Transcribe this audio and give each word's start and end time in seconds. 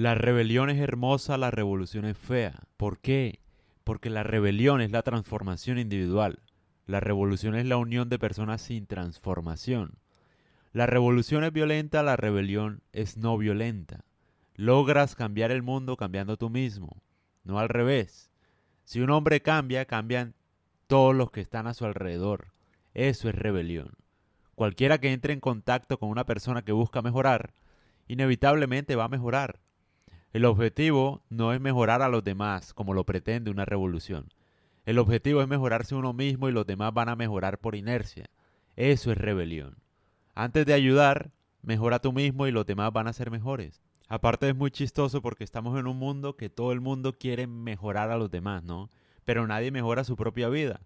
La 0.00 0.14
rebelión 0.14 0.70
es 0.70 0.80
hermosa, 0.80 1.36
la 1.36 1.50
revolución 1.50 2.06
es 2.06 2.16
fea. 2.16 2.58
¿Por 2.78 3.00
qué? 3.00 3.40
Porque 3.84 4.08
la 4.08 4.22
rebelión 4.22 4.80
es 4.80 4.92
la 4.92 5.02
transformación 5.02 5.78
individual. 5.78 6.38
La 6.86 7.00
revolución 7.00 7.54
es 7.54 7.66
la 7.66 7.76
unión 7.76 8.08
de 8.08 8.18
personas 8.18 8.62
sin 8.62 8.86
transformación. 8.86 9.98
La 10.72 10.86
revolución 10.86 11.44
es 11.44 11.52
violenta, 11.52 12.02
la 12.02 12.16
rebelión 12.16 12.80
es 12.94 13.18
no 13.18 13.36
violenta. 13.36 14.06
Logras 14.54 15.14
cambiar 15.16 15.50
el 15.50 15.62
mundo 15.62 15.98
cambiando 15.98 16.38
tú 16.38 16.48
mismo, 16.48 17.02
no 17.44 17.58
al 17.58 17.68
revés. 17.68 18.30
Si 18.84 19.02
un 19.02 19.10
hombre 19.10 19.42
cambia, 19.42 19.84
cambian 19.84 20.34
todos 20.86 21.14
los 21.14 21.30
que 21.30 21.42
están 21.42 21.66
a 21.66 21.74
su 21.74 21.84
alrededor. 21.84 22.54
Eso 22.94 23.28
es 23.28 23.34
rebelión. 23.34 23.90
Cualquiera 24.54 24.96
que 24.96 25.12
entre 25.12 25.34
en 25.34 25.40
contacto 25.40 25.98
con 25.98 26.08
una 26.08 26.24
persona 26.24 26.62
que 26.62 26.72
busca 26.72 27.02
mejorar, 27.02 27.52
inevitablemente 28.08 28.96
va 28.96 29.04
a 29.04 29.08
mejorar. 29.08 29.60
El 30.32 30.44
objetivo 30.44 31.22
no 31.28 31.52
es 31.52 31.60
mejorar 31.60 32.02
a 32.02 32.08
los 32.08 32.22
demás 32.22 32.72
como 32.72 32.94
lo 32.94 33.04
pretende 33.04 33.50
una 33.50 33.64
revolución. 33.64 34.32
El 34.86 34.98
objetivo 34.98 35.42
es 35.42 35.48
mejorarse 35.48 35.96
uno 35.96 36.12
mismo 36.12 36.48
y 36.48 36.52
los 36.52 36.66
demás 36.66 36.94
van 36.94 37.08
a 37.08 37.16
mejorar 37.16 37.58
por 37.58 37.74
inercia. 37.74 38.30
Eso 38.76 39.10
es 39.10 39.18
rebelión. 39.18 39.76
Antes 40.36 40.66
de 40.66 40.72
ayudar, 40.72 41.32
mejora 41.62 41.98
tú 41.98 42.12
mismo 42.12 42.46
y 42.46 42.52
los 42.52 42.64
demás 42.64 42.92
van 42.92 43.08
a 43.08 43.12
ser 43.12 43.32
mejores. 43.32 43.82
Aparte 44.08 44.48
es 44.48 44.54
muy 44.54 44.70
chistoso 44.70 45.20
porque 45.20 45.42
estamos 45.42 45.78
en 45.78 45.88
un 45.88 45.96
mundo 45.96 46.36
que 46.36 46.48
todo 46.48 46.70
el 46.70 46.80
mundo 46.80 47.12
quiere 47.18 47.48
mejorar 47.48 48.10
a 48.10 48.16
los 48.16 48.30
demás, 48.30 48.62
¿no? 48.62 48.88
Pero 49.24 49.48
nadie 49.48 49.72
mejora 49.72 50.04
su 50.04 50.16
propia 50.16 50.48
vida. 50.48 50.80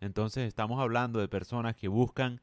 Entonces 0.00 0.46
estamos 0.46 0.78
hablando 0.78 1.20
de 1.20 1.28
personas 1.28 1.74
que 1.74 1.88
buscan 1.88 2.40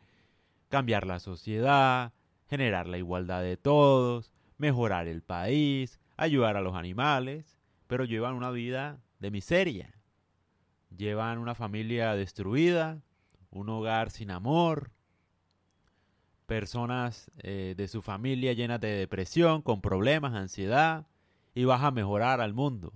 cambiar 0.69 1.05
la 1.05 1.19
sociedad, 1.19 2.13
generar 2.49 2.87
la 2.87 2.97
igualdad 2.97 3.43
de 3.43 3.57
todos, 3.57 4.31
mejorar 4.57 5.07
el 5.07 5.21
país, 5.21 5.99
ayudar 6.17 6.57
a 6.57 6.61
los 6.61 6.75
animales, 6.75 7.57
pero 7.87 8.03
llevan 8.03 8.33
una 8.33 8.51
vida 8.51 8.99
de 9.19 9.31
miseria. 9.31 9.93
Llevan 10.95 11.37
una 11.37 11.55
familia 11.55 12.15
destruida, 12.15 13.01
un 13.51 13.69
hogar 13.69 14.09
sin 14.09 14.31
amor, 14.31 14.91
personas 16.45 17.29
eh, 17.43 17.75
de 17.77 17.87
su 17.87 18.01
familia 18.01 18.53
llenas 18.53 18.81
de 18.81 18.95
depresión, 18.95 19.61
con 19.61 19.81
problemas, 19.81 20.33
ansiedad, 20.33 21.05
y 21.53 21.65
vas 21.65 21.83
a 21.83 21.91
mejorar 21.91 22.41
al 22.41 22.53
mundo. 22.53 22.93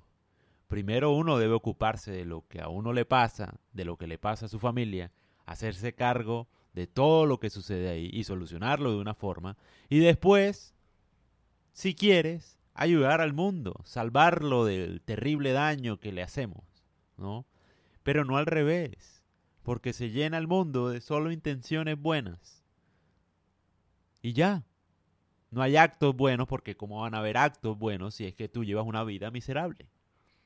Primero 0.67 1.11
uno 1.11 1.37
debe 1.37 1.53
ocuparse 1.53 2.11
de 2.11 2.25
lo 2.25 2.47
que 2.47 2.61
a 2.61 2.69
uno 2.69 2.93
le 2.93 3.05
pasa, 3.05 3.55
de 3.73 3.85
lo 3.85 3.97
que 3.97 4.07
le 4.07 4.17
pasa 4.17 4.45
a 4.45 4.49
su 4.49 4.57
familia, 4.57 5.11
hacerse 5.45 5.93
cargo 5.93 6.47
de 6.73 6.87
todo 6.87 7.25
lo 7.25 7.39
que 7.39 7.49
sucede 7.49 7.89
ahí 7.89 8.09
y 8.13 8.23
solucionarlo 8.23 8.91
de 8.91 9.01
una 9.01 9.13
forma, 9.13 9.57
y 9.89 9.99
después, 9.99 10.73
si 11.73 11.93
quieres, 11.93 12.57
ayudar 12.73 13.21
al 13.21 13.33
mundo, 13.33 13.81
salvarlo 13.83 14.65
del 14.65 15.01
terrible 15.01 15.51
daño 15.51 15.99
que 15.99 16.11
le 16.11 16.23
hacemos, 16.23 16.63
¿no? 17.17 17.45
Pero 18.03 18.25
no 18.25 18.37
al 18.37 18.45
revés, 18.45 19.21
porque 19.63 19.93
se 19.93 20.09
llena 20.09 20.37
el 20.37 20.47
mundo 20.47 20.89
de 20.89 21.01
solo 21.01 21.31
intenciones 21.31 21.99
buenas. 21.99 22.63
Y 24.21 24.33
ya. 24.33 24.63
No 25.49 25.61
hay 25.61 25.75
actos 25.75 26.15
buenos 26.15 26.47
porque 26.47 26.77
¿cómo 26.77 27.01
van 27.01 27.13
a 27.13 27.19
haber 27.19 27.37
actos 27.37 27.77
buenos 27.77 28.15
si 28.15 28.25
es 28.25 28.33
que 28.33 28.47
tú 28.47 28.63
llevas 28.63 28.85
una 28.85 29.03
vida 29.03 29.31
miserable? 29.31 29.89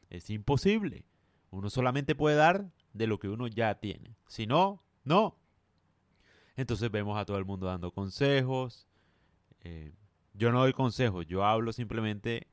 Es 0.10 0.32
imposible. 0.32 1.06
Uno 1.52 1.70
solamente 1.70 2.16
puede 2.16 2.36
dar 2.36 2.72
de 2.94 3.06
lo 3.06 3.20
que 3.20 3.30
uno 3.30 3.46
ya 3.48 3.76
tiene. 3.76 4.16
Si 4.28 4.48
no, 4.48 4.82
no. 5.04 5.38
Entonces 6.56 6.90
vemos 6.90 7.20
a 7.20 7.26
todo 7.26 7.38
el 7.38 7.46
mundo 7.46 7.68
dando 7.68 7.92
consejos, 7.92 8.88
eh, 9.62 9.94
yo 10.38 10.52
no 10.52 10.60
doy 10.60 10.74
consejos, 10.74 11.26
yo 11.28 11.46
hablo 11.46 11.72
simplemente 11.72 12.48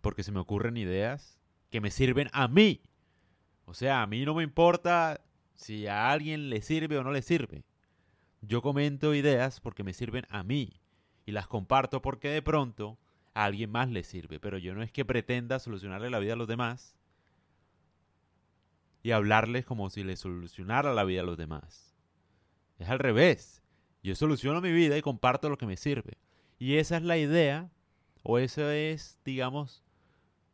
porque 0.00 0.22
se 0.22 0.32
me 0.32 0.40
ocurren 0.40 0.76
ideas 0.76 1.38
que 1.70 1.80
me 1.80 1.90
sirven 1.90 2.28
a 2.32 2.48
mí. 2.48 2.82
O 3.64 3.74
sea, 3.74 4.02
a 4.02 4.06
mí 4.06 4.24
no 4.24 4.34
me 4.34 4.42
importa 4.42 5.24
si 5.54 5.86
a 5.86 6.10
alguien 6.10 6.50
le 6.50 6.60
sirve 6.60 6.98
o 6.98 7.04
no 7.04 7.12
le 7.12 7.22
sirve. 7.22 7.64
Yo 8.42 8.60
comento 8.60 9.14
ideas 9.14 9.60
porque 9.60 9.84
me 9.84 9.94
sirven 9.94 10.26
a 10.28 10.42
mí 10.42 10.80
y 11.24 11.32
las 11.32 11.46
comparto 11.46 12.02
porque 12.02 12.28
de 12.28 12.42
pronto 12.42 12.98
a 13.34 13.44
alguien 13.44 13.70
más 13.70 13.88
le 13.88 14.02
sirve. 14.02 14.40
Pero 14.40 14.58
yo 14.58 14.74
no 14.74 14.82
es 14.82 14.92
que 14.92 15.04
pretenda 15.04 15.58
solucionarle 15.58 16.10
la 16.10 16.18
vida 16.18 16.34
a 16.34 16.36
los 16.36 16.48
demás 16.48 16.96
y 19.02 19.12
hablarles 19.12 19.64
como 19.64 19.88
si 19.90 20.04
le 20.04 20.16
solucionara 20.16 20.92
la 20.92 21.04
vida 21.04 21.22
a 21.22 21.24
los 21.24 21.38
demás. 21.38 21.94
Es 22.78 22.88
al 22.88 22.98
revés. 22.98 23.62
Yo 24.02 24.14
soluciono 24.16 24.60
mi 24.60 24.72
vida 24.72 24.98
y 24.98 25.02
comparto 25.02 25.48
lo 25.48 25.56
que 25.56 25.66
me 25.66 25.76
sirve. 25.76 26.18
Y 26.62 26.76
esa 26.76 26.96
es 26.96 27.02
la 27.02 27.18
idea, 27.18 27.72
o 28.22 28.38
eso 28.38 28.70
es, 28.70 29.18
digamos, 29.24 29.82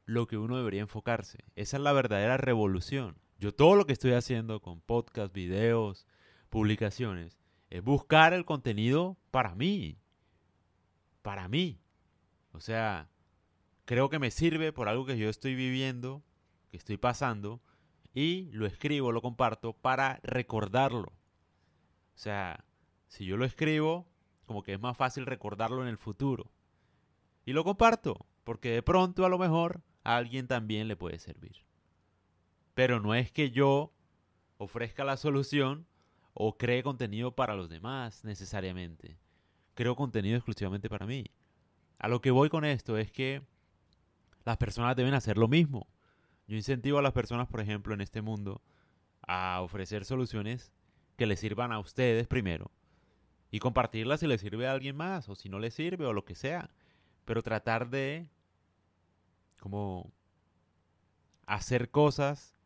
lo 0.07 0.27
que 0.27 0.39
uno 0.39 0.57
debería 0.57 0.81
enfocarse. 0.81 1.45
Esa 1.55 1.77
es 1.77 1.83
la 1.83 1.93
verdadera 1.93 2.39
revolución. 2.39 3.19
Yo 3.39 3.55
todo 3.55 3.77
lo 3.77 3.85
que 3.85 3.93
estoy 3.93 4.13
haciendo 4.13 4.63
con 4.63 4.81
podcasts, 4.81 5.35
videos, 5.35 6.07
publicaciones, 6.49 7.39
es 7.69 7.85
buscar 7.85 8.33
el 8.33 8.47
contenido 8.47 9.19
para 9.31 9.55
mí. 9.55 9.99
Para 11.21 11.47
mí. 11.47 11.79
O 12.53 12.61
sea, 12.61 13.11
creo 13.85 14.09
que 14.09 14.19
me 14.19 14.31
sirve 14.31 14.73
por 14.73 14.89
algo 14.89 15.05
que 15.05 15.19
yo 15.19 15.29
estoy 15.29 15.55
viviendo, 15.55 16.25
que 16.71 16.79
estoy 16.79 16.97
pasando, 16.97 17.61
y 18.15 18.49
lo 18.53 18.65
escribo, 18.65 19.13
lo 19.13 19.21
comparto 19.21 19.75
para 19.75 20.21
recordarlo. 20.23 21.13
O 21.13 22.19
sea, 22.19 22.65
si 23.09 23.27
yo 23.27 23.37
lo 23.37 23.45
escribo, 23.45 24.09
como 24.49 24.65
que 24.65 24.73
es 24.73 24.81
más 24.81 24.97
fácil 24.97 25.27
recordarlo 25.27 25.83
en 25.83 25.89
el 25.89 25.99
futuro. 25.99 26.51
Y 27.45 27.53
lo 27.53 27.63
comparto, 27.63 28.27
porque 28.43 28.71
de 28.71 28.83
pronto 28.83 29.25
a 29.25 29.29
lo 29.29 29.39
mejor 29.39 29.83
a 30.03 30.17
alguien 30.17 30.49
también 30.49 30.89
le 30.89 30.97
puede 30.97 31.21
servir. 31.21 31.65
Pero 32.75 32.99
no 32.99 33.15
es 33.15 33.31
que 33.31 33.51
yo 33.51 33.93
ofrezca 34.57 35.05
la 35.05 35.17
solución 35.17 35.87
o 36.35 36.57
cree 36.57 36.83
contenido 36.83 37.37
para 37.37 37.55
los 37.55 37.69
demás 37.69 38.25
necesariamente. 38.25 39.19
Creo 39.75 39.95
contenido 39.95 40.37
exclusivamente 40.37 40.89
para 40.89 41.07
mí. 41.07 41.27
A 41.99 42.09
lo 42.09 42.21
que 42.21 42.31
voy 42.31 42.49
con 42.49 42.65
esto 42.65 42.99
es 42.99 43.13
que 43.13 43.43
las 44.45 44.57
personas 44.57 44.97
deben 44.97 45.15
hacer 45.15 45.37
lo 45.37 45.47
mismo. 45.47 45.87
Yo 46.47 46.57
incentivo 46.57 46.99
a 46.99 47.03
las 47.03 47.13
personas, 47.13 47.49
por 47.49 47.61
ejemplo, 47.61 47.93
en 47.95 48.01
este 48.01 48.23
mundo, 48.23 48.63
a 49.27 49.61
ofrecer 49.61 50.05
soluciones 50.05 50.73
que 51.17 51.27
les 51.27 51.41
sirvan 51.41 51.71
a 51.71 51.81
ustedes 51.81 52.27
primero 52.27 52.71
y 53.51 53.61
compartirla 53.61 54.19
si 54.19 54.27
le 54.27 54.39
sirve 54.39 54.67
a 54.67 54.73
alguien 54.73 54.97
más 54.97 55.29
o 55.29 55.35
si 55.35 55.49
no 55.49 55.59
le 55.59 55.71
sirve 55.71 56.07
o 56.07 56.13
lo 56.13 56.25
que 56.25 56.35
sea. 56.35 56.71
Pero 57.25 57.43
tratar 57.43 57.91
de 57.91 58.29
como 59.61 60.13
hacer 61.47 61.91
cosas 61.91 62.59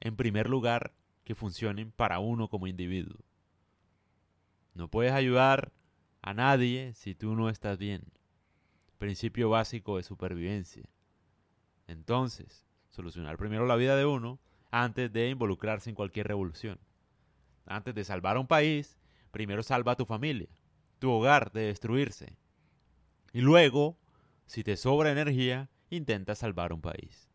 en 0.00 0.16
primer 0.16 0.48
lugar 0.48 0.92
que 1.24 1.34
funcionen 1.34 1.90
para 1.90 2.20
uno 2.20 2.48
como 2.48 2.66
individuo. 2.66 3.18
No 4.74 4.88
puedes 4.88 5.12
ayudar 5.12 5.72
a 6.22 6.34
nadie 6.34 6.92
si 6.94 7.14
tú 7.14 7.34
no 7.34 7.48
estás 7.48 7.78
bien. 7.78 8.04
Principio 8.98 9.50
básico 9.50 9.96
de 9.96 10.02
supervivencia. 10.02 10.84
Entonces, 11.86 12.66
solucionar 12.90 13.36
primero 13.36 13.66
la 13.66 13.76
vida 13.76 13.96
de 13.96 14.06
uno 14.06 14.38
antes 14.70 15.12
de 15.12 15.30
involucrarse 15.30 15.90
en 15.90 15.96
cualquier 15.96 16.28
revolución. 16.28 16.78
Antes 17.66 17.94
de 17.94 18.04
salvar 18.04 18.36
a 18.36 18.40
un 18.40 18.46
país, 18.46 18.96
primero 19.36 19.62
salva 19.62 19.92
a 19.92 19.96
tu 19.96 20.06
familia, 20.06 20.48
tu 20.98 21.10
hogar 21.10 21.52
de 21.52 21.66
destruirse. 21.66 22.38
Y 23.34 23.42
luego, 23.42 23.98
si 24.46 24.64
te 24.64 24.78
sobra 24.78 25.12
energía, 25.12 25.68
intenta 25.90 26.34
salvar 26.34 26.72
un 26.72 26.80
país. 26.80 27.28